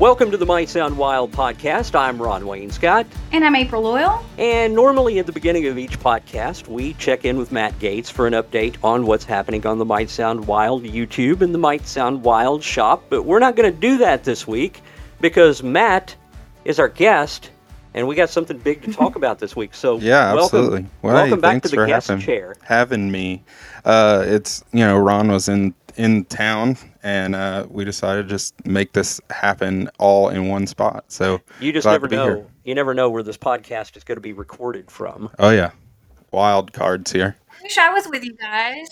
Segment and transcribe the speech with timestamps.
[0.00, 1.94] Welcome to the Might Sound Wild podcast.
[1.94, 3.06] I'm Ron Wayne Scott.
[3.30, 4.24] And I'm April Loyal.
[4.38, 8.26] And normally at the beginning of each podcast, we check in with Matt Gates for
[8.26, 12.24] an update on what's happening on the Might Sound Wild YouTube and the Might Sound
[12.24, 13.04] Wild shop.
[13.08, 14.82] But we're not going to do that this week
[15.20, 16.16] because Matt
[16.64, 17.52] is our guest
[17.94, 19.74] and we got something big to talk about this week.
[19.74, 20.86] So yeah, welcome, absolutely.
[21.02, 22.56] Well, welcome hey, back to the for guest having, chair.
[22.64, 23.44] Having me,
[23.84, 28.66] uh, it's you know Ron was in in town, and uh, we decided to just
[28.66, 31.04] make this happen all in one spot.
[31.08, 32.26] So you just never know.
[32.26, 32.46] Here.
[32.64, 35.30] You never know where this podcast is going to be recorded from.
[35.38, 35.72] Oh yeah,
[36.30, 37.36] wild cards here.
[37.50, 38.88] I wish I was with you guys.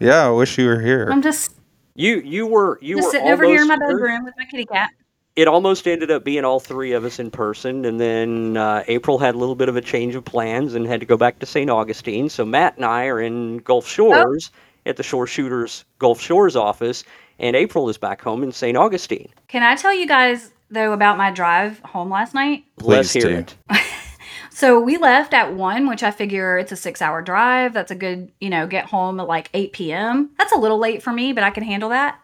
[0.00, 1.08] Yeah, I wish you were here.
[1.10, 1.54] I'm just
[1.94, 2.20] you.
[2.20, 4.90] You were you just were sitting over here in my bedroom with my kitty cat
[5.38, 9.18] it almost ended up being all three of us in person, and then uh, April
[9.18, 11.46] had a little bit of a change of plans and had to go back to
[11.46, 11.70] St.
[11.70, 12.28] Augustine.
[12.28, 14.58] So Matt and I are in Gulf Shores oh.
[14.88, 17.04] At the Shore Shooters Gulf Shores office,
[17.38, 18.76] and April is back home in St.
[18.76, 19.28] Augustine.
[19.46, 22.64] Can I tell you guys though about my drive home last night?
[22.78, 23.36] Please Let's hear do.
[23.36, 23.56] it.
[24.50, 27.72] so we left at one, which I figure it's a six-hour drive.
[27.72, 30.30] That's a good, you know, get home at like eight p.m.
[30.38, 32.18] That's a little late for me, but I can handle that.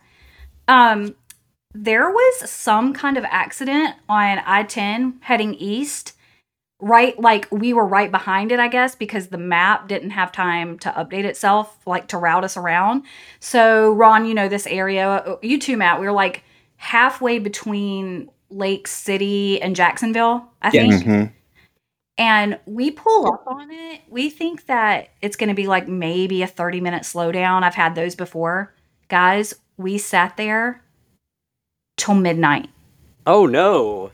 [0.67, 1.15] Um,
[1.75, 6.14] there was some kind of accident on I 10 heading east.
[6.87, 10.79] Right, like we were right behind it, I guess, because the map didn't have time
[10.81, 13.05] to update itself, like to route us around.
[13.41, 15.39] So, Ron, you know this area.
[15.41, 15.99] You too, Matt.
[15.99, 16.43] We were like
[16.77, 20.93] halfway between Lake City and Jacksonville, I think.
[20.93, 21.33] Mm-hmm.
[22.19, 24.03] And we pull up on it.
[24.11, 27.63] We think that it's going to be like maybe a 30 minute slowdown.
[27.63, 28.75] I've had those before.
[29.09, 30.83] Guys, we sat there
[31.97, 32.69] till midnight.
[33.27, 34.11] Oh no.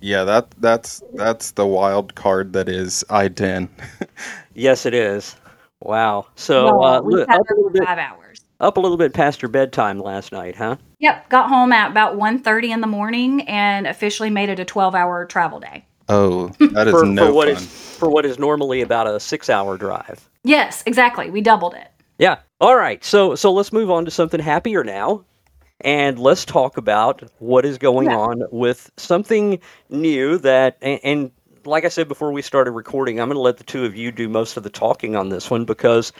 [0.00, 3.68] Yeah, that that's that's the wild card that is I ten.
[4.54, 5.36] yes, it is.
[5.82, 6.26] Wow.
[6.36, 8.40] So well, uh, we up a little bit, five hours.
[8.60, 10.76] Up a little bit past your bedtime last night, huh?
[10.98, 11.30] Yep.
[11.30, 15.24] Got home at about 1.30 in the morning and officially made it a twelve hour
[15.24, 15.86] travel day.
[16.08, 17.56] Oh, that is for, no for what fun.
[17.56, 20.28] Is, for what is normally about a six hour drive.
[20.44, 21.30] Yes, exactly.
[21.30, 21.88] We doubled it.
[22.18, 22.38] Yeah.
[22.60, 23.02] All right.
[23.04, 25.24] So so let's move on to something happier now
[25.80, 28.18] and let's talk about what is going yeah.
[28.18, 31.30] on with something new that and, and,
[31.66, 34.10] like I said before we started recording, I'm going to let the two of you
[34.10, 36.10] do most of the talking on this one because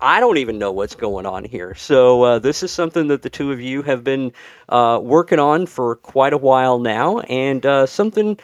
[0.00, 1.74] I don't even know what's going on here.
[1.74, 4.32] So uh, this is something that the two of you have been
[4.68, 8.38] uh, working on for quite a while now, and uh, something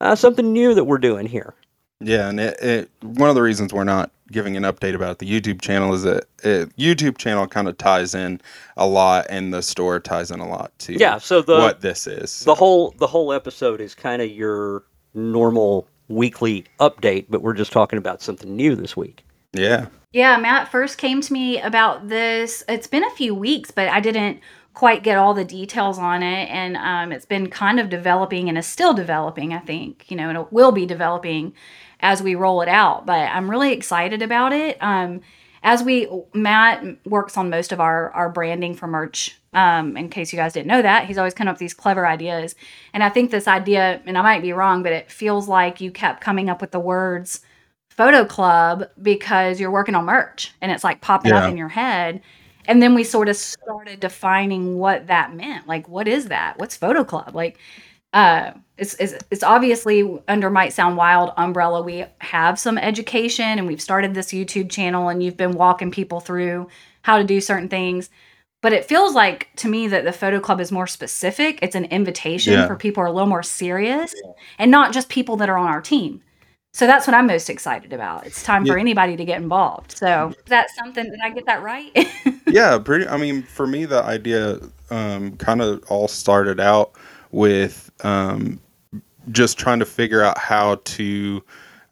[0.00, 1.54] uh, something new that we're doing here.
[2.00, 5.26] Yeah, and it, it, one of the reasons we're not giving an update about the
[5.26, 8.40] YouTube channel is that it, YouTube channel kind of ties in
[8.76, 11.18] a lot, and the store ties in a lot to yeah.
[11.18, 15.88] So the what this is the whole the whole episode is kind of your normal
[16.08, 19.24] weekly update, but we're just talking about something new this week.
[19.52, 19.86] Yeah.
[20.12, 22.64] Yeah, Matt first came to me about this.
[22.68, 24.40] It's been a few weeks, but I didn't
[24.72, 28.56] quite get all the details on it and um, it's been kind of developing and
[28.56, 31.52] is still developing i think you know and it will be developing
[32.02, 33.06] as we roll it out.
[33.06, 34.82] But I'm really excited about it.
[34.82, 35.20] Um,
[35.62, 39.36] as we Matt works on most of our our branding for merch.
[39.52, 42.06] Um, in case you guys didn't know that, he's always come up with these clever
[42.06, 42.54] ideas.
[42.94, 45.90] And I think this idea, and I might be wrong, but it feels like you
[45.90, 47.40] kept coming up with the words
[47.88, 51.42] photo club because you're working on merch and it's like popping yeah.
[51.42, 52.22] up in your head.
[52.66, 55.66] And then we sort of started defining what that meant.
[55.66, 56.58] Like, what is that?
[56.58, 57.34] What's photo club?
[57.34, 57.58] Like,
[58.12, 61.82] uh, it's, it's, it's obviously under Might Sound Wild umbrella.
[61.82, 66.20] We have some education and we've started this YouTube channel and you've been walking people
[66.20, 66.68] through
[67.02, 68.10] how to do certain things.
[68.62, 71.60] But it feels like to me that the photo club is more specific.
[71.62, 72.66] It's an invitation yeah.
[72.66, 74.32] for people who are a little more serious yeah.
[74.58, 76.22] and not just people that are on our team.
[76.72, 78.26] So that's what I'm most excited about.
[78.26, 78.74] It's time yeah.
[78.74, 79.96] for anybody to get involved.
[79.96, 81.04] So that's something.
[81.04, 81.90] Did I get that right?
[82.46, 83.08] yeah, pretty.
[83.08, 84.58] I mean, for me, the idea
[84.90, 86.92] um, kind of all started out
[87.32, 88.60] with um,
[89.30, 91.42] just trying to figure out how to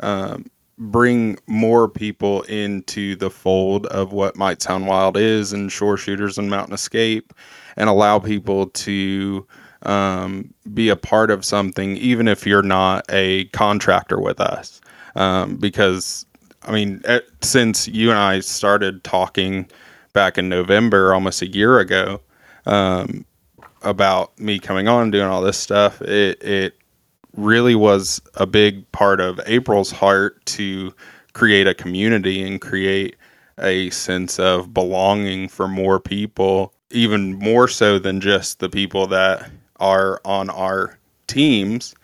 [0.01, 5.97] um, bring more people into the fold of what Might Sound Wild is and shore
[5.97, 7.33] shooters and mountain escape
[7.77, 9.47] and allow people to
[9.83, 14.81] um, be a part of something even if you're not a contractor with us.
[15.17, 16.27] Um, because
[16.65, 17.03] i mean
[17.41, 19.69] since you and i started talking
[20.13, 22.21] back in november almost a year ago
[22.69, 23.25] um,
[23.83, 26.75] about me coming on doing all this stuff, it it
[27.37, 30.95] really was a big part of April's heart to
[31.33, 33.17] create a community and create
[33.59, 39.51] a sense of belonging for more people, even more so than just the people that
[39.79, 41.95] are on our teams.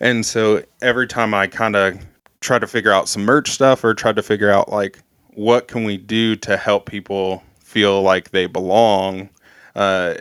[0.00, 1.98] And so every time I kind of
[2.40, 5.00] try to figure out some merch stuff or try to figure out like
[5.34, 9.28] what can we do to help people feel like they belong,
[9.74, 10.14] uh,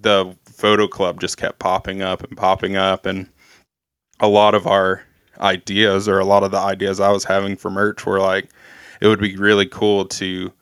[0.00, 3.28] the photo club just kept popping up and popping up and
[4.20, 5.02] a lot of our
[5.40, 8.50] ideas or a lot of the ideas I was having for merch were like
[9.00, 10.52] it would be really cool to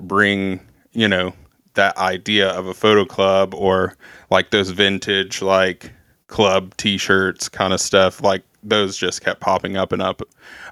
[0.00, 0.60] bring,
[0.92, 1.32] you know,
[1.74, 3.96] that idea of a photo club or
[4.30, 5.92] like those vintage like
[6.26, 10.22] club t-shirts kind of stuff like those just kept popping up and up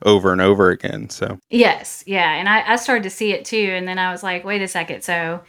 [0.05, 1.39] over and over again so.
[1.51, 4.45] Yes yeah and I, I started to see it too and then i was like
[4.45, 5.43] wait a second so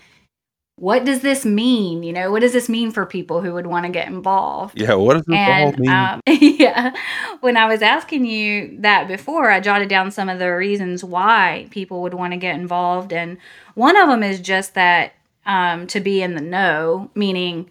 [0.76, 2.02] what does this mean?
[2.02, 4.80] You know what does this mean for people who would want to get involved?
[4.80, 5.90] Yeah what does and mean?
[5.90, 6.96] um, yeah
[7.42, 11.68] when i was asking you that before i jotted down some of the reasons why
[11.70, 13.38] people would want to get involved and
[13.76, 15.14] one of them is just that
[15.46, 17.70] um, to be in the know, meaning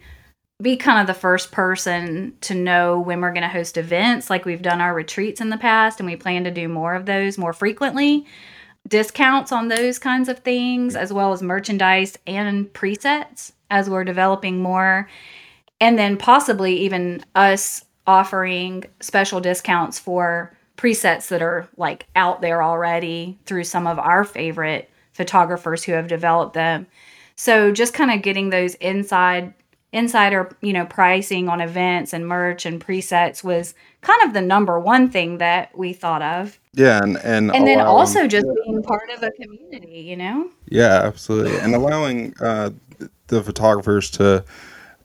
[0.61, 4.29] be kind of the first person to know when we're going to host events.
[4.29, 7.05] Like we've done our retreats in the past and we plan to do more of
[7.05, 8.25] those more frequently.
[8.87, 14.61] Discounts on those kinds of things as well as merchandise and presets as we're developing
[14.61, 15.09] more.
[15.81, 22.61] And then possibly even us offering special discounts for presets that are like out there
[22.63, 26.87] already through some of our favorite photographers who have developed them
[27.35, 29.53] so just kind of getting those inside
[29.93, 34.79] insider, you know, pricing on events and merch and presets was kind of the number
[34.79, 36.59] one thing that we thought of.
[36.73, 40.49] Yeah, and and, and then also just being part of a community, you know.
[40.67, 42.71] Yeah, absolutely, and allowing uh,
[43.27, 44.43] the photographers to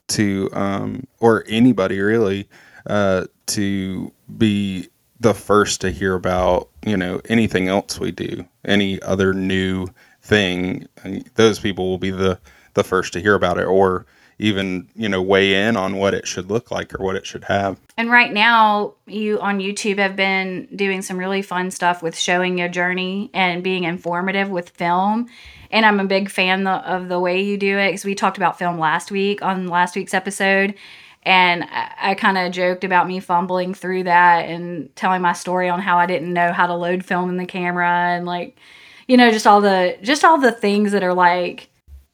[0.09, 2.49] to um, or anybody really
[2.87, 4.89] uh, to be
[5.19, 9.87] the first to hear about you know anything else we do, any other new
[10.29, 10.87] thing,
[11.35, 12.39] those people will be the
[12.75, 14.05] the first to hear about it or
[14.37, 17.43] even you know weigh in on what it should look like or what it should
[17.45, 17.77] have.
[17.97, 22.57] And right now you on youtube have been doing some really fun stuff with showing
[22.57, 25.27] your journey and being informative with film.
[25.71, 28.57] And i'm a big fan of the way you do it because we talked about
[28.57, 30.75] film last week on last week's episode.
[31.23, 35.67] And i, I kind of joked about me fumbling through that and telling my story
[35.67, 38.57] on how i didn't know how to load film in the camera and like
[39.09, 41.69] you know, just all the just all the things that are like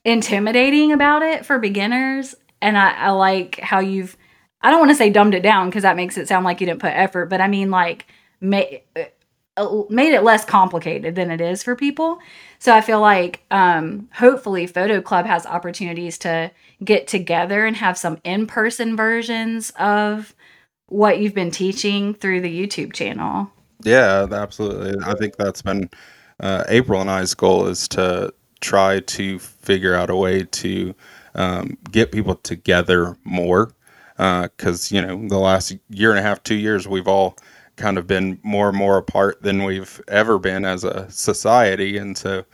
[0.06, 2.36] intimidating about it for beginners.
[2.62, 4.16] And I, I like how you've
[4.62, 6.68] I don't want to say dumbed it down because that makes it sound like you
[6.68, 8.06] didn't put effort, but I mean like
[8.40, 8.82] made
[9.58, 12.20] uh, made it less complicated than it is for people.
[12.60, 16.50] So I feel like um, hopefully Photo Club has opportunities to
[16.82, 20.34] get together and have some in person versions of
[20.88, 23.52] what you've been teaching through the YouTube channel.
[23.84, 24.96] Yeah, absolutely.
[25.06, 25.90] I think that's been
[26.40, 30.96] uh, April and I's goal is to try to figure out a way to
[31.36, 33.72] um, get people together more.
[34.18, 37.36] Because, uh, you know, the last year and a half, two years, we've all
[37.76, 41.98] kind of been more and more apart than we've ever been as a society.
[41.98, 42.46] And so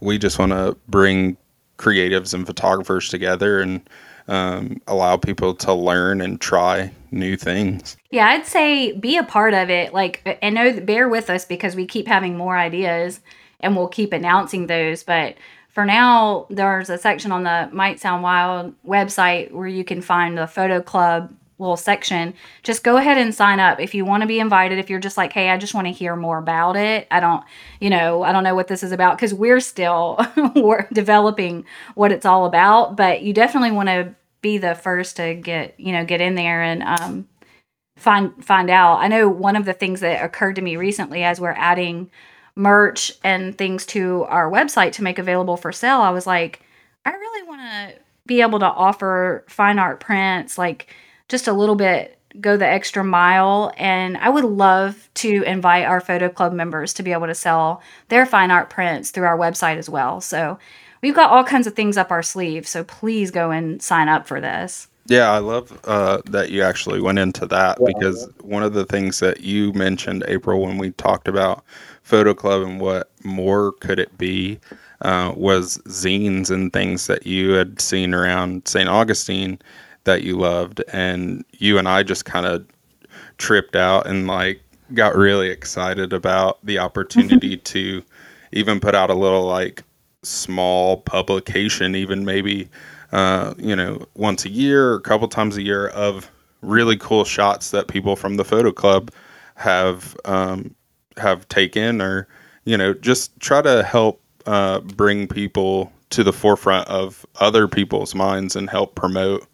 [0.00, 1.36] we just want to bring
[1.78, 3.88] creatives and photographers together and
[4.28, 7.96] um, allow people to learn and try new things.
[8.10, 9.92] Yeah, I'd say be a part of it.
[9.92, 13.20] Like, and know, bear with us because we keep having more ideas
[13.60, 15.02] and we'll keep announcing those.
[15.02, 15.36] But
[15.68, 20.36] for now, there's a section on the Might Sound Wild website where you can find
[20.36, 22.34] the photo club little section.
[22.62, 24.78] Just go ahead and sign up if you want to be invited.
[24.78, 27.06] If you're just like, hey, I just want to hear more about it.
[27.10, 27.44] I don't,
[27.80, 30.18] you know, I don't know what this is about because we're still
[30.54, 31.64] we're developing
[31.94, 32.96] what it's all about.
[32.96, 36.62] But you definitely want to be the first to get you know get in there
[36.62, 37.28] and um,
[37.96, 38.96] find find out.
[38.96, 42.10] I know one of the things that occurred to me recently as we're adding
[42.56, 46.00] merch and things to our website to make available for sale.
[46.00, 46.62] I was like,
[47.04, 50.94] I really want to be able to offer fine art prints, like
[51.30, 56.00] just a little bit go the extra mile and I would love to invite our
[56.00, 59.78] photo club members to be able to sell their fine art prints through our website
[59.78, 60.20] as well.
[60.20, 60.58] So
[61.02, 62.68] we've got all kinds of things up our sleeve.
[62.68, 64.86] So please go and sign up for this.
[65.06, 67.86] Yeah, I love uh, that you actually went into that yeah.
[67.88, 71.64] because one of the things that you mentioned, April, when we talked about
[72.04, 74.60] Photo Club and what more could it be,
[75.00, 78.88] uh, was zines and things that you had seen around St.
[78.88, 79.58] Augustine
[80.10, 80.82] that you loved.
[80.92, 82.66] And you and I just kind of
[83.38, 84.60] tripped out and like
[84.92, 88.02] got really excited about the opportunity to
[88.52, 89.84] even put out a little like
[90.22, 92.68] small publication, even maybe
[93.12, 97.24] uh, you know once a year or a couple times a year of really cool
[97.24, 99.10] shots that people from the photo club
[99.54, 100.74] have um,
[101.18, 102.26] have taken, or
[102.64, 108.16] you know just try to help uh, bring people to the forefront of other people's
[108.16, 109.46] minds and help promote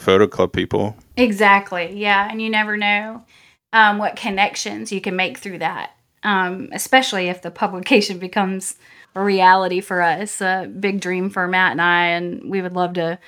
[0.00, 0.96] photo club people.
[1.16, 1.92] Exactly.
[1.96, 3.24] Yeah, and you never know
[3.72, 5.92] um, what connections you can make through that,
[6.22, 8.76] um, especially if the publication becomes
[9.14, 12.94] a reality for us, a big dream for Matt and I, and we would love
[12.94, 13.18] to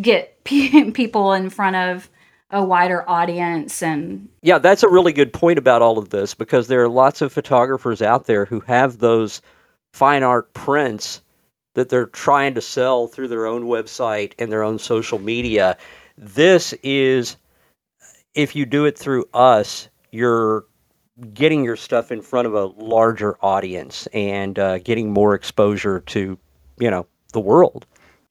[0.00, 2.08] get people in front of
[2.52, 6.68] a wider audience and yeah that's a really good point about all of this because
[6.68, 9.40] there are lots of photographers out there who have those
[9.94, 11.22] fine art prints
[11.74, 15.76] that they're trying to sell through their own website and their own social media.
[16.18, 17.36] This is
[18.34, 20.66] if you do it through us you're
[21.34, 26.38] getting your stuff in front of a larger audience and uh, getting more exposure to
[26.78, 27.86] you know the world.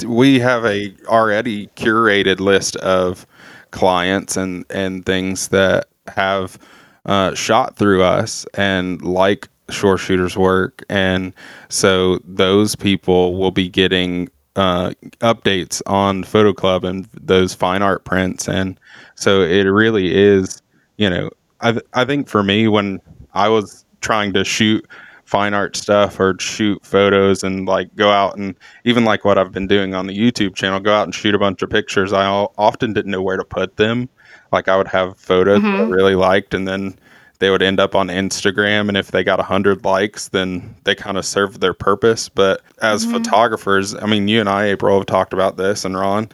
[0.05, 3.25] We have a already curated list of
[3.71, 6.57] clients and and things that have
[7.05, 11.33] uh, shot through us and like shore shooters work and
[11.69, 18.03] so those people will be getting uh, updates on photo club and those fine art
[18.03, 18.79] prints and
[19.15, 20.61] so it really is
[20.97, 21.29] you know
[21.61, 22.99] i, th- I think for me when
[23.33, 24.85] i was trying to shoot
[25.31, 29.53] fine art stuff or shoot photos and like go out and even like what I've
[29.53, 32.11] been doing on the YouTube channel, go out and shoot a bunch of pictures.
[32.11, 34.09] I often didn't know where to put them.
[34.51, 35.71] Like I would have photos mm-hmm.
[35.71, 35.93] that I mm-hmm.
[35.93, 36.99] really liked and then
[37.41, 41.17] they would end up on Instagram and if they got 100 likes then they kind
[41.17, 43.15] of served their purpose but as mm-hmm.
[43.15, 46.29] photographers I mean you and I April have talked about this and Ron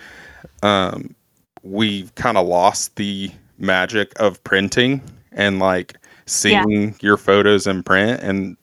[0.64, 1.16] um,
[1.64, 5.96] we've kind of lost the magic of printing and like
[6.26, 6.92] seeing yeah.
[7.00, 8.58] your photos in print and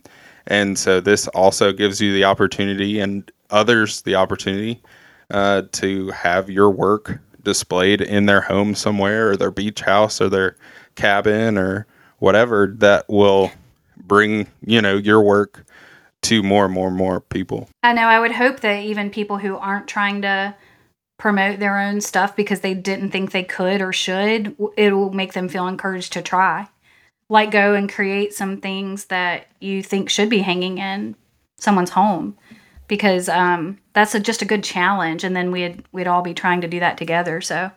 [0.46, 4.82] and so this also gives you the opportunity and others the opportunity
[5.30, 10.28] uh, to have your work displayed in their home somewhere or their beach house or
[10.28, 10.56] their
[10.94, 11.86] cabin or
[12.18, 13.52] whatever that will
[13.96, 15.64] bring, you know, your work
[16.22, 17.68] to more and more and more people.
[17.82, 18.06] I know.
[18.06, 20.54] I would hope that even people who aren't trying to
[21.18, 25.32] promote their own stuff because they didn't think they could or should, it will make
[25.32, 26.68] them feel encouraged to try
[27.28, 31.16] like go and create some things that you think should be hanging in
[31.58, 32.36] someone's home
[32.86, 36.60] because um, that's a, just a good challenge and then we'd we'd all be trying
[36.60, 37.70] to do that together so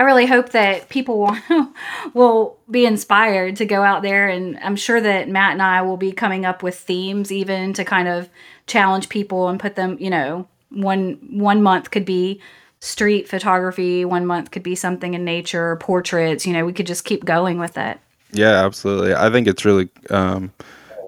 [0.00, 1.36] i really hope that people
[2.14, 5.96] will, be inspired to go out there and i'm sure that matt and i will
[5.96, 8.28] be coming up with themes even to kind of
[8.68, 12.40] challenge people and put them you know one one month could be
[12.78, 17.04] street photography one month could be something in nature portraits you know we could just
[17.04, 17.98] keep going with it
[18.32, 19.14] yeah, absolutely.
[19.14, 20.52] I think it's really um,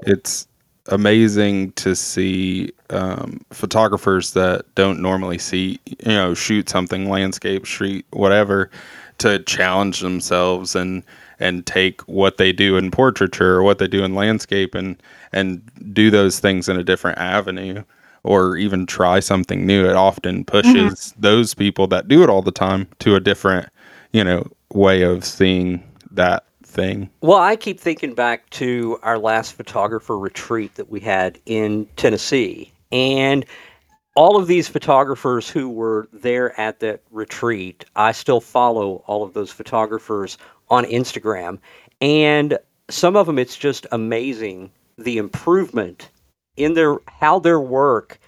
[0.02, 0.46] it's
[0.86, 8.04] amazing to see um, photographers that don't normally see you know shoot something landscape, street,
[8.10, 8.70] whatever,
[9.18, 11.02] to challenge themselves and
[11.38, 15.00] and take what they do in portraiture or what they do in landscape and
[15.32, 15.62] and
[15.94, 17.82] do those things in a different avenue
[18.24, 21.20] or even try something new it often pushes mm-hmm.
[21.20, 23.68] those people that do it all the time to a different
[24.12, 27.10] you know way of seeing that thing.
[27.20, 32.72] Well, I keep thinking back to our last photographer retreat that we had in Tennessee.
[32.90, 33.44] And
[34.14, 39.34] all of these photographers who were there at that retreat, I still follow all of
[39.34, 40.38] those photographers
[40.68, 41.58] on Instagram.
[42.00, 42.58] And
[42.90, 46.10] some of them, it's just amazing the improvement
[46.56, 48.18] in their how their work.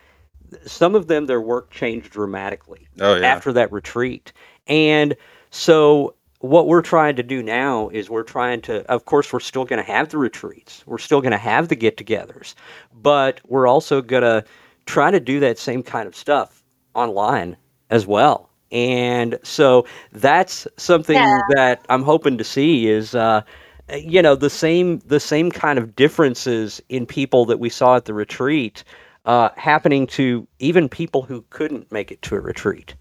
[0.67, 3.27] Some of them, their work changed dramatically oh, yeah.
[3.27, 4.33] after that retreat.
[4.67, 5.17] And
[5.51, 9.65] so what we're trying to do now is we're trying to of course we're still
[9.65, 10.85] going to have the retreats.
[10.87, 12.55] We're still going to have the get-togethers.
[12.93, 14.45] But we're also going to
[14.85, 16.63] try to do that same kind of stuff
[16.95, 17.57] online
[17.91, 18.51] as well.
[18.71, 21.39] And so that's something yeah.
[21.51, 23.43] that i'm hoping to see is uh,
[23.95, 28.05] you know the same the same kind of differences in people that we saw at
[28.05, 28.85] the retreat
[29.27, 32.95] uh, happening to even people who couldn't make it to a retreat.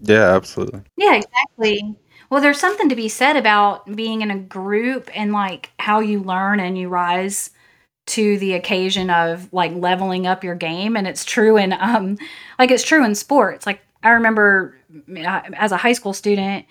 [0.00, 0.82] Yeah absolutely.
[0.96, 1.96] Yeah exactly
[2.30, 6.20] well, there's something to be said about being in a group and like how you
[6.20, 7.50] learn and you rise
[8.06, 12.16] to the occasion of like leveling up your game and it's true in um
[12.58, 13.66] like it's true in sports.
[13.66, 14.76] Like I remember
[15.10, 16.66] uh, as a high school student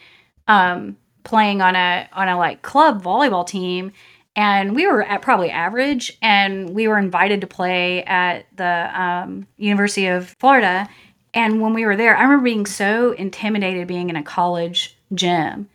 [0.48, 3.92] um playing on a on a like club volleyball team
[4.36, 9.48] and we were at probably average and we were invited to play at the um,
[9.58, 10.88] university of florida
[11.34, 15.70] and when we were there i remember being so intimidated being in a college gym.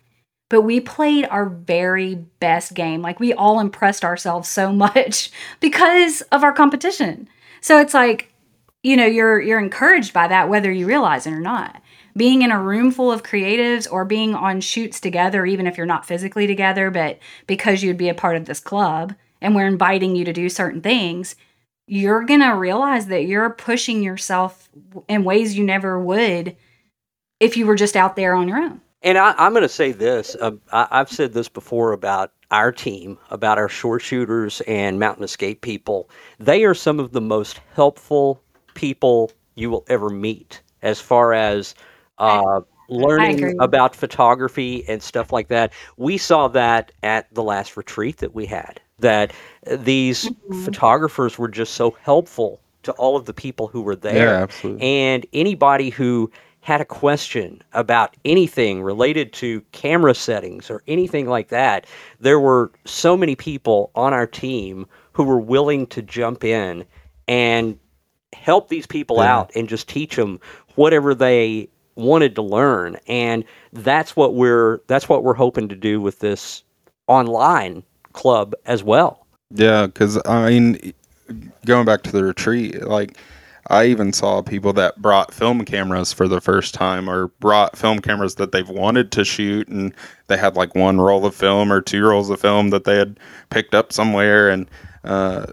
[0.48, 3.02] But we played our very best game.
[3.02, 7.28] Like we all impressed ourselves so much because of our competition.
[7.60, 8.32] So it's like,
[8.82, 11.80] you know, you're you're encouraged by that whether you realize it or not.
[12.16, 15.86] Being in a room full of creatives or being on shoots together even if you're
[15.86, 20.16] not physically together, but because you'd be a part of this club and we're inviting
[20.16, 21.36] you to do certain things,
[21.86, 24.68] you're going to realize that you're pushing yourself
[25.08, 26.56] in ways you never would
[27.40, 28.80] if you were just out there on your own.
[29.02, 30.36] And I, am going to say this.
[30.40, 35.24] Uh, I, I've said this before about our team, about our shore shooters and mountain
[35.24, 36.10] escape people.
[36.38, 38.42] They are some of the most helpful
[38.74, 41.74] people you will ever meet as far as
[42.18, 43.54] uh, learning agree.
[43.58, 45.72] about photography and stuff like that.
[45.96, 48.80] We saw that at the last retreat that we had.
[48.98, 49.32] That
[49.66, 50.64] uh, these Mhm.
[50.64, 54.42] photographers were just so helpful to all of the people who were Yeah, there.
[54.42, 54.82] absolutely.
[54.86, 56.30] And anybody who
[56.60, 61.86] had a question about anything related to camera settings or anything like that,
[62.20, 66.84] there were so many people on our team who were willing to jump in
[67.28, 67.78] and
[68.34, 69.34] help these people Yeah.
[69.38, 70.38] out and just teach them
[70.76, 76.00] whatever they wanted to learn and that's what we're that's what we're hoping to do
[76.00, 76.62] with this
[77.08, 80.94] online club as well Yeah, because I mean,
[81.66, 83.18] going back to the retreat, like
[83.70, 88.00] I even saw people that brought film cameras for the first time or brought film
[88.00, 89.94] cameras that they've wanted to shoot and
[90.26, 93.18] they had like one roll of film or two rolls of film that they had
[93.50, 94.68] picked up somewhere and
[95.04, 95.46] uh,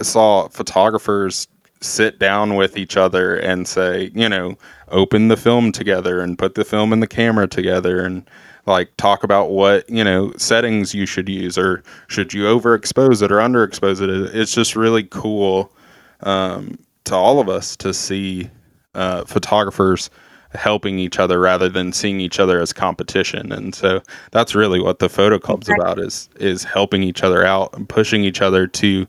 [0.00, 1.48] saw photographers
[1.80, 4.56] sit down with each other and say, you know,
[4.88, 8.28] open the film together and put the film and the camera together and
[8.66, 13.32] like talk about what you know settings you should use or should you overexpose it
[13.32, 14.10] or underexpose it.
[14.34, 15.72] It's just really cool
[16.20, 18.50] um, to all of us to see
[18.94, 20.10] uh, photographers
[20.52, 25.00] helping each other rather than seeing each other as competition and so that's really what
[25.00, 29.06] the photo club's about is is helping each other out and pushing each other to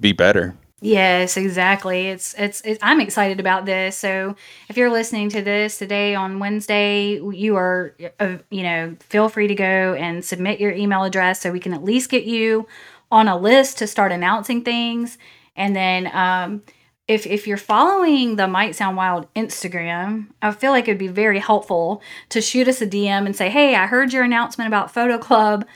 [0.00, 2.08] be better Yes, exactly.
[2.08, 3.98] It's, it's it's I'm excited about this.
[3.98, 4.34] So
[4.70, 9.46] if you're listening to this today on Wednesday, you are uh, you know feel free
[9.46, 12.66] to go and submit your email address so we can at least get you
[13.10, 15.18] on a list to start announcing things.
[15.54, 16.62] And then um,
[17.10, 21.40] if if you're following the Might Sound Wild Instagram, I feel like it'd be very
[21.40, 25.18] helpful to shoot us a DM and say, "Hey, I heard your announcement about Photo
[25.18, 25.66] Club."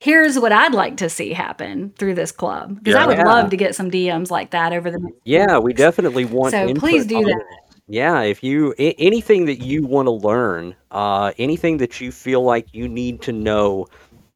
[0.00, 3.24] Here's what I'd like to see happen through this club because I would Yeah.
[3.24, 6.74] love to get some DMs like that over the next yeah we definitely want So
[6.74, 7.42] please do that.
[7.88, 12.42] yeah if you a- anything that you want to learn uh, anything that you feel
[12.42, 13.86] like you need to know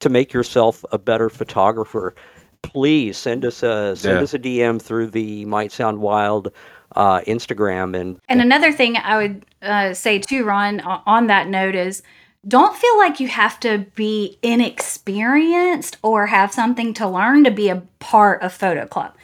[0.00, 2.14] to make yourself a better photographer
[2.62, 4.22] please send us a send Yeah.
[4.22, 6.52] us a dm through the might sound wild
[6.96, 11.74] uh, instagram and And another thing I would uh, say too, Ron, on that note
[11.76, 12.02] is
[12.48, 17.68] don't feel like you have to be inexperienced or have something to learn to be
[17.68, 19.14] a part of Photo Club.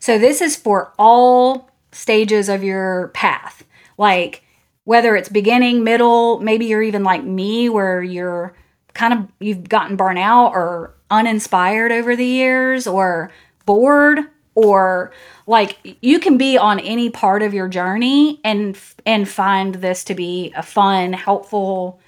[0.00, 3.64] So this is for all stages of your path.
[3.96, 4.42] Like
[4.84, 8.54] whether it's beginning, middle, maybe you're even like me where you're
[8.92, 13.30] kind of you've gotten burnt out or uninspired over the years or
[13.66, 14.20] bored
[14.54, 15.12] or
[15.46, 20.14] like you can be on any part of your journey and and find this to
[20.14, 22.00] be a fun helpful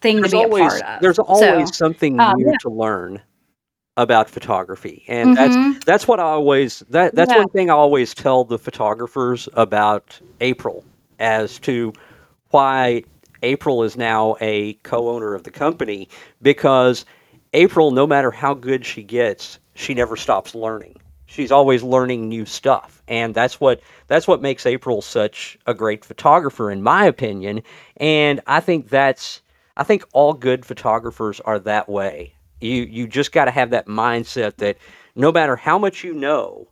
[0.00, 2.56] thing there's to be always a part of there's always So, something um, new yeah.
[2.60, 3.20] to learn
[3.96, 5.82] about photography and that's mhm.
[5.84, 7.38] that's what I always that that's Yeah.
[7.38, 10.84] one thing I always tell the photographers about April
[11.20, 11.92] as to
[12.50, 13.04] why
[13.42, 16.08] April is now a co-owner of the company
[16.42, 17.04] because
[17.54, 20.96] April no matter how good she gets she never stops learning.
[21.26, 23.02] She's always learning new stuff.
[23.08, 27.62] And that's what that's what makes April such a great photographer in my opinion.
[27.96, 29.42] And I think that's
[29.76, 32.34] I think all good photographers are that way.
[32.60, 34.78] You you just got to have that mindset that
[35.16, 36.68] no matter how much you know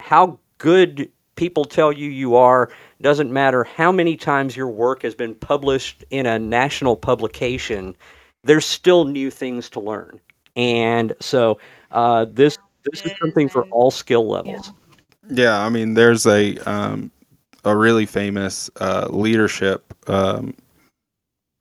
[0.00, 5.14] how good people tell you you are doesn't matter how many times your work has
[5.14, 7.96] been published in a national publication
[8.44, 10.20] there's still new things to learn.
[10.56, 11.58] And so
[11.90, 12.58] uh, this
[12.90, 14.72] this is something for all skill levels.
[15.30, 17.10] Yeah, I mean, there's a um,
[17.64, 20.54] a really famous uh, leadership um,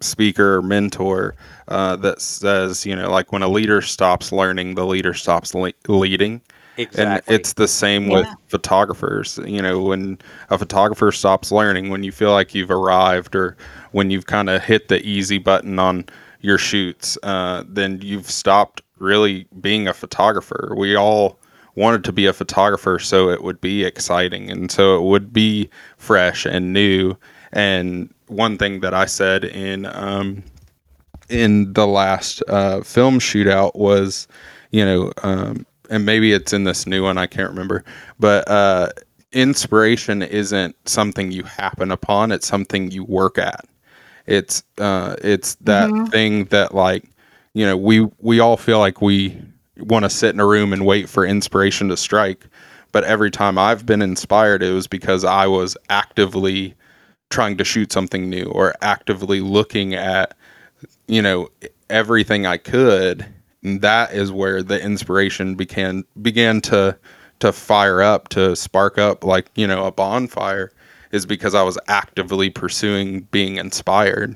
[0.01, 1.35] speaker or mentor
[1.67, 5.73] uh, that says, you know, like when a leader stops learning, the leader stops le-
[5.87, 6.41] leading,
[6.77, 7.35] exactly.
[7.35, 8.33] and it's the same with Yeah.
[8.47, 9.39] photographers.
[9.45, 10.17] You know, when
[10.49, 13.55] a photographer stops learning, when you feel like you've arrived, or
[13.91, 16.05] when you've kind of hit the easy button on
[16.41, 20.73] your shoots, uh, then you've stopped really being a photographer.
[20.77, 21.39] We all
[21.75, 25.69] wanted to be a photographer so it would be exciting and so it would be
[25.97, 27.15] fresh and new.
[27.53, 30.43] And one thing that I said in um,
[31.29, 34.27] in the last uh, film shootout was,
[34.71, 37.83] you know, um, and maybe it's in this new one, I can't remember,
[38.19, 38.89] but uh,
[39.31, 43.65] inspiration isn't something you happen upon; it's something you work at.
[44.25, 47.09] It's uh, it's that thing that like,
[47.53, 49.41] you know, we we all feel like we
[49.77, 52.45] want to sit in a room and wait for inspiration to strike,
[52.91, 56.75] but every time I've been inspired, it was because I was actively
[57.29, 60.35] trying to shoot something new or actively looking at
[61.07, 61.49] you know
[61.89, 63.25] everything I could
[63.63, 66.97] and that is where the inspiration began began to
[67.39, 70.71] to fire up to spark up like you know a bonfire
[71.11, 74.35] is because I was actively pursuing being inspired.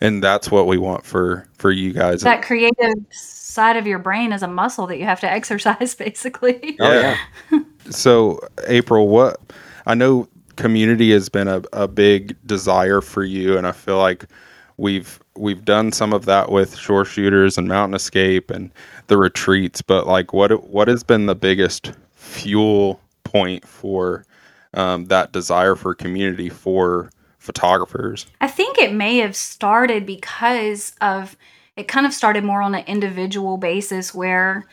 [0.00, 2.22] And that's what we want for for you guys.
[2.22, 6.76] That creative side of your brain is a muscle that you have to exercise basically.
[6.80, 7.60] Oh, yeah.
[7.88, 9.40] So, April, what
[9.86, 14.26] I know community has been a, a big desire for you, and I feel like
[14.76, 18.72] we've we've done some of that with shore shooters and mountain escape and
[19.06, 19.82] the retreats.
[19.82, 24.24] But like, what what has been the biggest fuel point for
[24.76, 28.26] um, that desire for community for photographers?
[28.40, 31.36] I think it may have started because of
[31.76, 34.64] it kind of started more on an individual basis where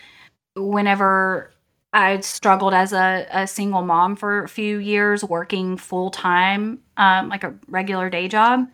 [0.56, 1.52] whenever
[1.92, 7.30] I struggled as a, a single mom for a few years, working full time, um,
[7.30, 8.68] like a regular day job.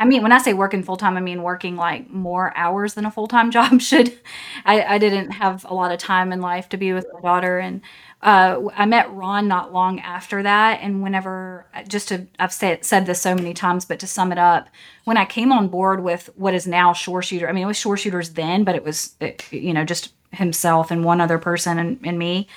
[0.00, 3.04] I mean, when I say working full time, I mean working like more hours than
[3.04, 4.18] a full time job should.
[4.64, 7.58] I, I didn't have a lot of time in life to be with my daughter,
[7.58, 7.80] and
[8.20, 10.80] uh, I met Ron not long after that.
[10.82, 14.38] And whenever, just to, I've said said this so many times, but to sum it
[14.38, 14.68] up,
[15.04, 17.76] when I came on board with what is now Shore Shooter, I mean, it was
[17.76, 21.78] Shore Shooters then, but it was, it, you know, just himself and one other person
[21.78, 22.48] and, and me.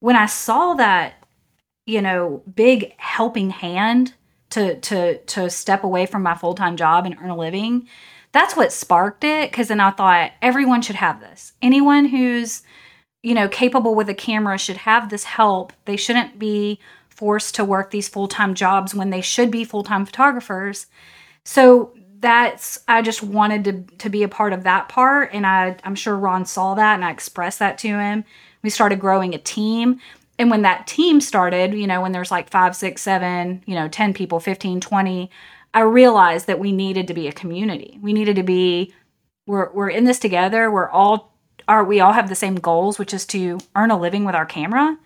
[0.00, 1.14] When I saw that,
[1.86, 4.12] you know, big helping hand
[4.50, 7.86] to to to step away from my full-time job and earn a living
[8.32, 12.62] that's what sparked it because then i thought everyone should have this anyone who's
[13.22, 15.72] you know capable with a camera should have this help.
[15.84, 16.78] They shouldn't be
[17.08, 20.86] forced to work these full-time jobs when they should be full-time photographers.
[21.44, 25.76] So that's i just wanted to to be a part of that part and i
[25.84, 28.24] i'm sure ron saw that and i expressed that to him.
[28.62, 30.00] We started growing a team
[30.36, 33.88] and when that team started you know when there's like five six seven you know
[33.88, 35.30] 10 people 15 20
[35.74, 37.98] i realized that we needed to be a community.
[38.02, 38.92] We needed to be
[39.46, 40.70] we're, we're in this together.
[40.70, 41.32] We're all
[41.68, 44.46] are we all have the same goals which is to earn a living with our
[44.46, 44.96] camera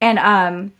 [0.00, 0.72] and um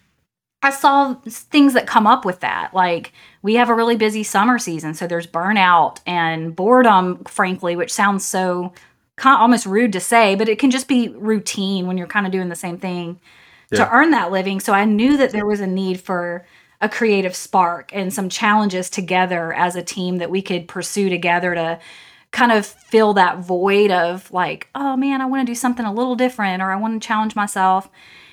[0.62, 4.58] i saw things that come up with that like we have a really busy summer
[4.58, 8.72] season so there's burnout and boredom frankly which sounds so
[9.24, 12.48] almost rude to say but it can just be routine when you're kind of doing
[12.48, 13.20] the same thing
[13.70, 13.84] yeah.
[13.84, 14.60] to earn that living.
[14.60, 16.46] So I knew that there was a need for
[16.80, 21.54] a creative spark and some challenges together as a team that we could pursue together
[21.54, 21.78] to
[22.32, 25.92] kind of fill that void of like, oh man, I want to do something a
[25.92, 27.90] little different or I want to challenge myself.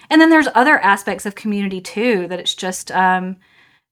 [0.09, 3.37] And then there's other aspects of community too that it's just, um,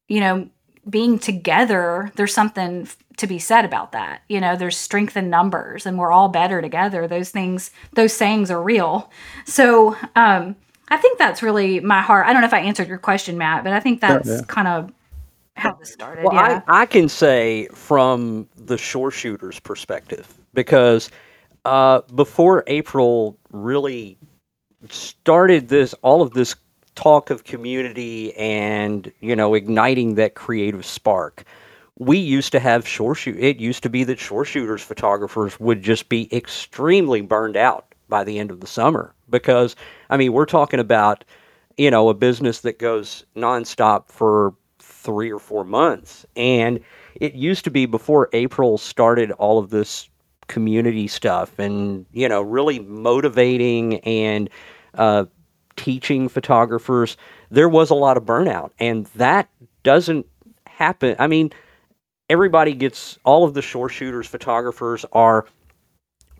[0.08, 0.50] you know,
[0.88, 2.88] being together, there's something
[3.18, 4.22] to be said about that.
[4.30, 7.08] You know, there's strength in numbers and we're all better together.
[7.08, 9.10] Those things, those sayings are real.
[9.46, 10.56] So, um,
[10.88, 12.28] I think that's really my heart.
[12.28, 14.42] I don't know if I answered your question, Matt, but I think that's yeah, yeah.
[14.48, 14.92] kind of
[15.56, 16.24] how this started.
[16.24, 16.62] Well, yeah.
[16.68, 21.10] I, I can say from the shore shooter's perspective because
[21.66, 24.18] uh, before April really
[24.90, 26.56] started this, all of this
[26.96, 31.44] talk of community and you know igniting that creative spark
[31.98, 35.82] we used to have shore shoot it used to be that shore shooters photographers would
[35.82, 39.76] just be extremely burned out by the end of the summer because
[40.10, 41.26] I mean we're talking about
[41.78, 44.54] you know a business that goes nonstop for
[45.06, 46.26] three or four months.
[46.36, 46.80] And
[47.16, 50.10] it used to be before April started all of this
[50.48, 54.48] community stuff and you know really motivating and
[54.94, 55.26] uh,
[55.76, 57.18] teaching photographers
[57.50, 58.72] there was a lot of burnout.
[58.80, 59.50] And that
[59.84, 60.26] doesn't
[60.68, 61.16] happen.
[61.20, 61.52] I mean
[62.30, 65.46] everybody gets all of the shore shooters photographers are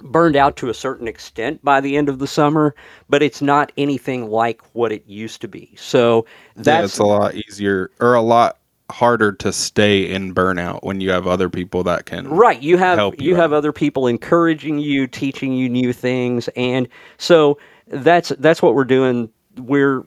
[0.02, 2.76] burned out to a certain extent by the end of the summer,
[3.10, 5.74] but it's not anything like what it used to be.
[5.78, 8.58] So that's yeah, it's a lot easier or a lot
[8.92, 13.00] harder to stay in burnout when you have other people that can right you have
[13.00, 18.62] you, you have other people encouraging you teaching you new things and so that's that's
[18.62, 19.28] what we're doing
[19.58, 20.06] we're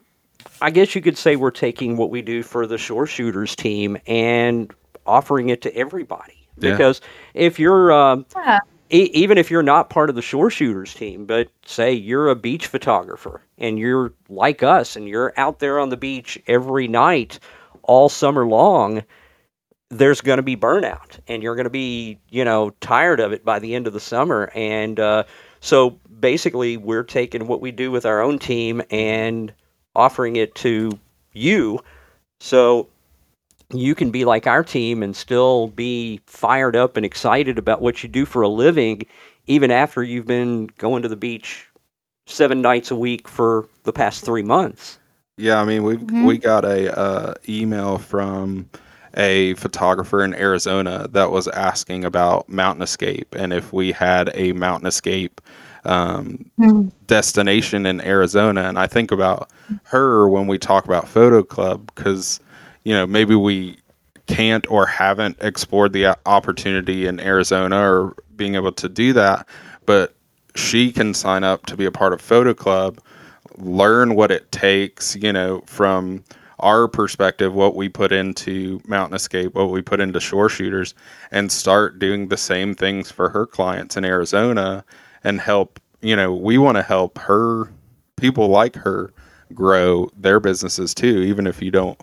[0.61, 3.97] i guess you could say we're taking what we do for the shore shooters team
[4.07, 4.73] and
[5.05, 7.01] offering it to everybody because
[7.33, 7.41] yeah.
[7.41, 11.25] if you're um, yeah e- even if you're not part of the shore shooters team,
[11.25, 15.89] but say you're a beach photographer and you're like us and you're out there on
[15.89, 17.39] the beach every night
[17.83, 19.03] all summer long,
[19.89, 23.43] there's going to be burnout and you're going to be, you know, tired of it
[23.43, 24.51] by the end of the summer.
[24.53, 25.23] And uh,
[25.59, 29.51] so basically, we're taking what we do with our own team and
[29.95, 30.97] offering it to
[31.33, 31.79] you.
[32.39, 32.87] So
[33.73, 38.01] you can be like our team and still be fired up and excited about what
[38.01, 39.03] you do for a living,
[39.47, 41.67] even after you've been going to the beach
[42.25, 44.99] seven nights a week for the past three months.
[45.37, 46.25] Yeah, I mean we mm-hmm.
[46.25, 48.69] we got a uh, email from
[49.15, 54.51] a photographer in Arizona that was asking about mountain escape and if we had a
[54.53, 55.41] mountain escape
[55.85, 56.89] um, mm-hmm.
[57.07, 58.63] destination in Arizona.
[58.63, 59.49] And I think about
[59.83, 62.39] her when we talk about Photo Club because
[62.83, 63.77] you know, maybe we
[64.27, 69.47] can't or haven't explored the uh, opportunity in Arizona or being able to do that,
[69.85, 70.15] but
[70.55, 72.99] she can sign up to be a part of Photo Club,
[73.57, 76.23] learn what it takes, you know, from
[76.59, 80.93] our perspective, what we put into Mountain Escape, what we put into Shore Shooters,
[81.31, 84.83] and start doing the same things for her clients in Arizona
[85.23, 87.71] and help, you know, we want to help her,
[88.17, 89.13] people like her,
[89.53, 91.99] grow their businesses too, even if you don't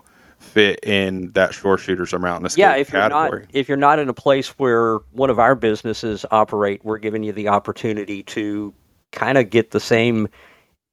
[0.47, 3.29] fit in that shore shooters or mountain escape yeah, if category.
[3.29, 6.97] you're not if you're not in a place where one of our businesses operate, we're
[6.97, 8.73] giving you the opportunity to
[9.11, 10.27] kind of get the same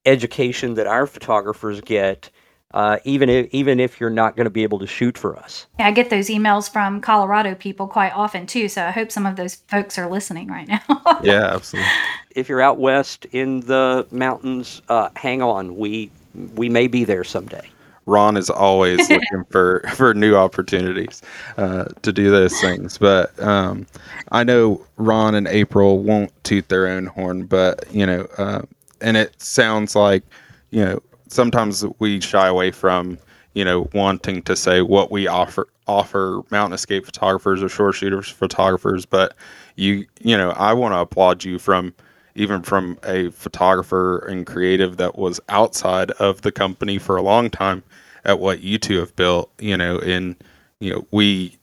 [0.05, 2.29] education that our photographers get.
[2.73, 5.65] Uh, even if even if you're not going to be able to shoot for us,
[5.79, 8.67] Yeah, I get those emails from Colorado people quite often too.
[8.67, 10.81] So I hope some of those folks are listening right now.
[11.23, 11.89] yeah, absolutely.
[12.31, 15.77] if you're out west in the mountains, uh, hang on.
[15.77, 16.11] We
[16.55, 17.65] we may be there someday.
[18.05, 21.21] Ron is always looking for for new opportunities
[21.57, 22.97] uh, to do those things.
[22.97, 23.85] But um,
[24.31, 28.61] I know Ron and April won't toot their own horn, but you know, uh,
[29.01, 30.23] and it sounds like
[30.71, 33.17] you know sometimes we shy away from
[33.53, 38.29] you know wanting to say what we offer offer mountain escape photographers or shore shooters
[38.29, 39.35] photographers, but
[39.75, 41.93] you you know I want to applaud you from
[42.35, 47.49] even from a photographer and creative that was outside of the company for a long
[47.49, 47.81] time
[48.25, 50.35] at what you two have built you know in
[50.79, 51.55] you know we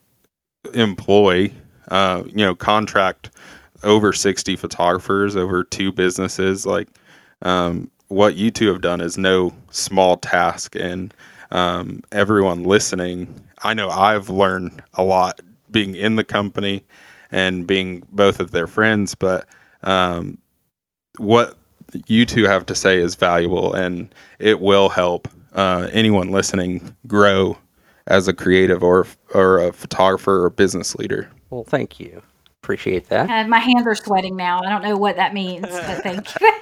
[0.74, 1.50] employ
[1.88, 3.30] uh you know contract
[3.82, 6.64] over 60 photographers over two businesses.
[6.64, 6.88] Like
[7.42, 10.76] um what you two have done is no small task.
[10.76, 11.12] And
[11.52, 13.28] um everyone listening
[13.62, 16.82] i know i've learned a lot being in the company
[17.30, 19.46] and being both of their friends but
[19.82, 20.38] um
[21.18, 21.56] what
[22.06, 27.56] you two have to say is valuable and it will help uh, anyone listening grow
[28.06, 31.30] as a creative or or a photographer or business leader.
[31.50, 32.22] Well, thank you.
[32.62, 33.28] Appreciate that.
[33.28, 34.60] Uh, my hands are sweating now.
[34.64, 36.52] I don't know what that means, but thank you.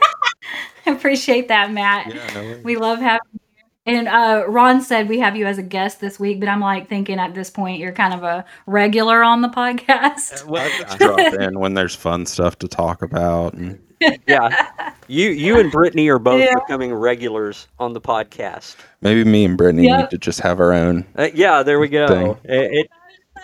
[0.86, 2.64] I appreciate that, Matt.
[2.64, 3.40] we love having you.
[3.86, 6.88] And uh, Ron said we have you as a guest this week, but I'm like
[6.88, 10.44] thinking at this point you're kind of a regular on the podcast.
[10.46, 13.54] Well, Just drop in when there's fun stuff to talk about.
[13.54, 13.80] And
[14.26, 16.54] yeah, you you and Brittany are both Yeah.
[16.54, 18.76] becoming regulars on the podcast.
[19.00, 19.98] maybe me and Brittany Yep.
[20.00, 21.04] need to just have our own.
[21.16, 22.06] Uh, yeah, there we go.
[22.06, 22.36] Thing.
[22.44, 22.90] It, it,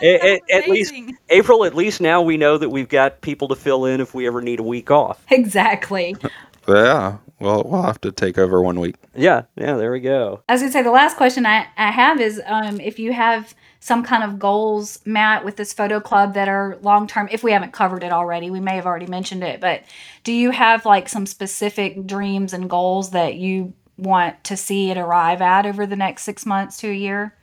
[0.00, 0.94] it, it- at least
[1.30, 1.64] April.
[1.64, 4.40] At least now we know that we've got people to fill in if we ever
[4.42, 5.24] need a week off.
[5.30, 6.16] Exactly.
[6.68, 8.96] Yeah, well, we'll have to take over one week.
[9.14, 10.42] Yeah, yeah, there we go.
[10.48, 13.54] I was gonna say the last question I, I have is um, if you have
[13.80, 17.28] some kind of goals, Matt, with this photo club that are long term.
[17.30, 19.82] If we haven't covered it already, we may have already mentioned it, but
[20.24, 24.98] do you have like some specific dreams and goals that you want to see it
[24.98, 27.34] arrive at over the next six months to a year?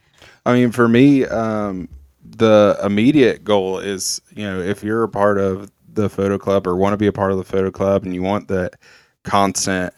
[0.46, 1.90] I mean, for me, um,
[2.24, 6.76] the immediate goal is, you know, if you're a part of the photo club or
[6.76, 8.76] want to be a part of the photo club and you want that
[9.24, 9.94] constant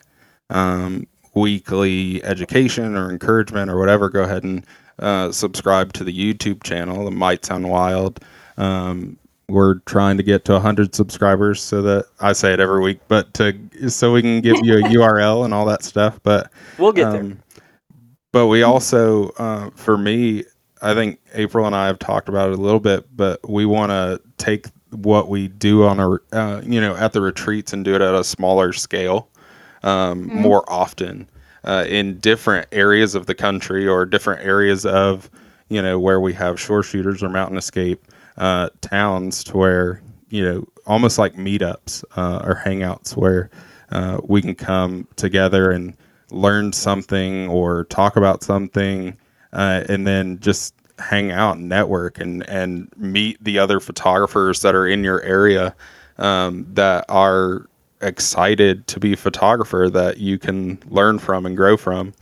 [0.50, 4.66] um, weekly education or encouragement or whatever, go ahead and
[5.00, 7.08] uh, subscribe to the YouTube channel.
[7.08, 8.20] It might sound wild.
[8.58, 13.00] Um, we're trying to get to 100 subscribers so that I say it every week,
[13.08, 13.54] but to
[13.90, 16.20] so we can give you a URL and all that stuff.
[16.24, 17.22] But We'll get there.
[17.22, 17.40] um,
[18.32, 20.44] but we also, uh, for me,
[20.82, 23.92] I think April and I have talked about it a little bit, but we want
[23.92, 27.96] to take what we do on a, uh, you know, at the retreats and do
[27.96, 29.30] it at a smaller scale,
[29.84, 31.30] um, more often
[31.66, 35.30] uh, in different areas of the country or different areas of,
[35.70, 38.06] you know, where we have shore shooters or mountain escape
[38.38, 43.50] uh, towns to where, you know, almost like meetups uh, or hangouts where
[43.92, 45.96] uh, we can come together and
[46.32, 49.18] learn something or talk about something
[49.54, 54.76] uh, and then just hang out and network and, and meet the other photographers that
[54.76, 55.76] are in your area
[56.18, 57.68] um, that are
[58.02, 62.14] excited to be a photographer that you can learn from and grow from.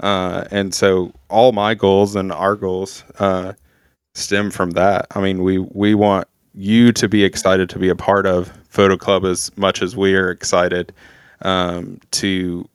[0.00, 3.52] Uh, and so all my goals and our goals uh,
[4.14, 5.06] stem from that.
[5.12, 8.96] I mean, we, we want you to be excited to be a part of Photo
[8.96, 10.92] Club as much as we are excited
[11.42, 12.68] um, to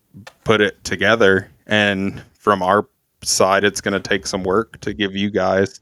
[0.44, 1.50] put it together.
[1.68, 2.88] And from our
[3.24, 5.80] side, it's going to take some work to give you guys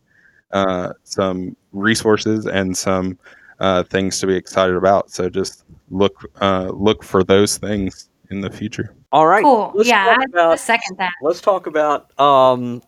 [0.51, 3.17] uh, some resources and some
[3.61, 5.09] uh, things to be excited about.
[5.11, 8.93] So just look uh, look for those things in the future.
[9.11, 9.43] All right.
[9.43, 9.71] Cool.
[9.75, 11.11] Let's yeah, talk about second that.
[11.21, 12.81] let's talk about um,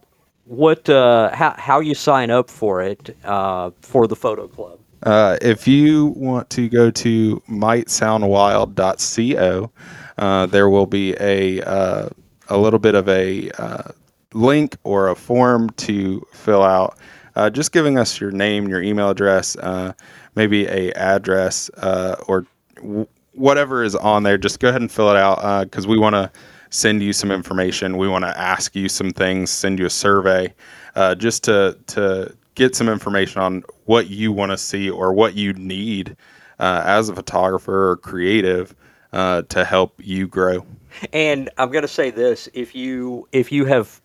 [0.45, 4.79] what uh, how how you sign up for it uh, for the photo club.
[5.03, 9.71] Uh, if you want to go to mightsoundwild.co,
[10.17, 12.07] uh, there will be a uh,
[12.49, 13.91] a little bit of a uh,
[14.33, 16.97] link or a form to fill out
[17.35, 19.93] uh, just giving us your name, your email address, uh,
[20.35, 22.45] maybe a address uh, or
[22.77, 24.37] w- whatever is on there.
[24.37, 26.31] Just go ahead and fill it out because we want to
[26.69, 27.97] send you some information.
[27.97, 30.53] We want to ask you some things, send you a survey,
[30.95, 35.35] uh, just to to get some information on what you want to see or what
[35.35, 36.15] you need
[36.59, 38.75] uh, as a photographer or creative
[39.11, 40.65] uh, to help you grow.
[41.11, 44.01] And I'm going to say this: if you if you have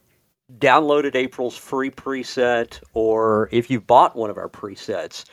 [0.58, 5.24] downloaded April's free preset, or if you bought one of our presets,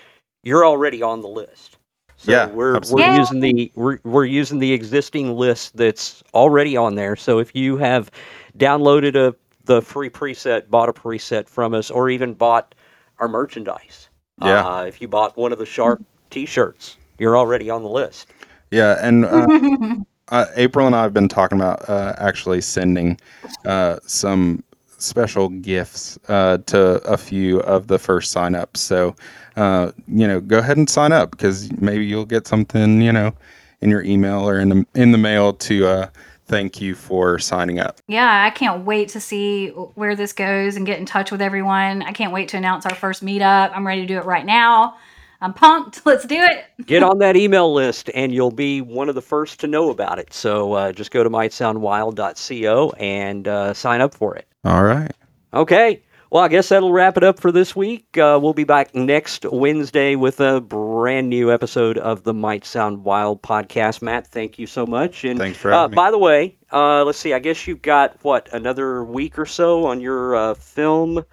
[0.44, 1.78] you're already on the list.
[2.18, 3.12] So Yeah, we're absolutely.
[3.12, 7.16] we're using the we're, we're using the existing list that's already on there.
[7.16, 8.12] So if you have
[8.58, 12.76] downloaded a the free preset, bought a preset from us, or even bought
[13.20, 14.10] our merchandise,
[14.42, 14.64] Yeah.
[14.64, 18.28] uh, if you bought one of the Sharp T-shirts, you're already on the list.
[18.70, 19.48] Yeah, and uh,
[20.30, 23.18] uh, April and I have been talking about uh, actually sending
[23.66, 24.64] uh, some
[24.98, 28.78] special gifts uh, to a few of the first signups.
[28.78, 29.16] So,
[29.56, 33.34] uh, you know, go ahead and sign up because maybe you'll get something, you know,
[33.82, 36.08] in your email or in the in the mail to uh,
[36.46, 38.00] thank you for signing up.
[38.08, 42.02] Yeah, I can't wait to see where this goes and get in touch with everyone.
[42.02, 43.72] I can't wait to announce our first meetup.
[43.76, 44.96] I'm ready to do it right now.
[45.42, 46.02] I'm pumped.
[46.06, 46.66] Let's do it.
[46.86, 50.18] Get on that email list and you'll be one of the first to know about
[50.18, 50.34] it.
[50.34, 54.48] So uh, just go to mightsoundwild.co and uh, sign up for it.
[54.66, 55.12] All right.
[55.54, 56.02] Okay.
[56.32, 58.18] Well, I guess that'll wrap it up for this week.
[58.18, 63.04] Uh, we'll be back next Wednesday with a brand new episode of the Might Sound
[63.06, 64.02] Wild podcast.
[64.02, 65.24] Matt, thank you so much.
[65.24, 65.96] And Thanks for uh, having me.
[65.96, 67.32] by the way, uh, let's see.
[67.32, 71.24] I guess you've got what another week or so on your uh, film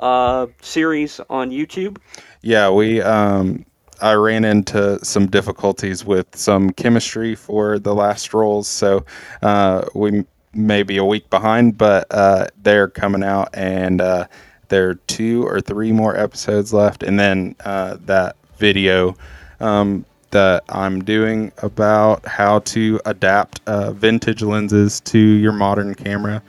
[0.00, 1.98] uh, series on YouTube.
[2.42, 3.66] Yeah, we um
[4.00, 9.04] I ran into some difficulties with some chemistry for the last rolls, so
[9.42, 14.26] uh we may be a week behind, but uh they're coming out and uh
[14.68, 19.16] there are two or three more episodes left and then uh that video
[19.60, 26.42] um that I'm doing about how to adapt uh, vintage lenses to your modern camera.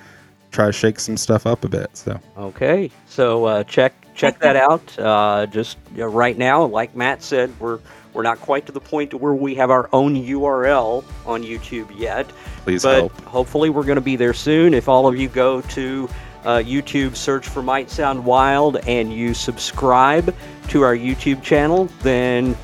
[0.52, 1.96] Try to shake some stuff up a bit.
[1.96, 5.00] So Okay, so uh, check check that out.
[5.00, 7.80] Uh, just right now, like Matt said, we're
[8.18, 12.28] we're not quite to the point where we have our own URL on YouTube yet,
[12.64, 13.22] please but help.
[13.22, 14.74] hopefully we're going to be there soon.
[14.74, 16.10] If all of you go to
[16.44, 20.36] uh, YouTube, search for Might Sound Wild, and you subscribe
[20.70, 22.58] to our YouTube channel, then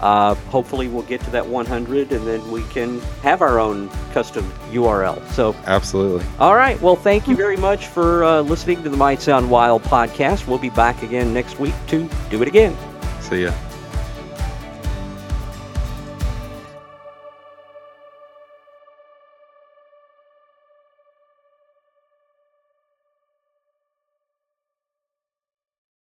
[0.00, 4.48] uh, hopefully we'll get to that 100, and then we can have our own custom
[4.70, 5.26] URL.
[5.32, 6.24] So Absolutely.
[6.38, 6.80] all right.
[6.80, 10.46] Well, thank you very much for uh, listening to the Might Sound Wild podcast.
[10.46, 12.76] We'll be back again next week to do it again.
[13.20, 13.52] See ya.